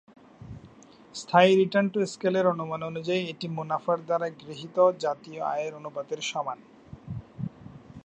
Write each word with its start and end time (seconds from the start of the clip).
স্থায়ী 1.15 1.51
return 1.55 1.87
to 1.93 1.99
স্কেলের 2.05 2.45
অনুমান 2.47 2.81
অনুযায়ী 2.83 3.21
এটি 3.27 3.47
মুনাফার 3.49 3.99
দ্বারা 4.05 4.27
গৃহীত 4.41 4.77
জাতীয় 5.03 5.39
আয়ের 5.53 5.73
অনুপাতের 5.75 6.19
সমান। 6.31 6.59